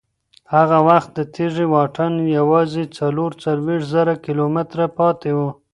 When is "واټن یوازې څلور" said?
1.73-3.31